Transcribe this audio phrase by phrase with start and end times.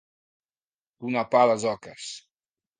[1.05, 2.11] Donar pa a les oques.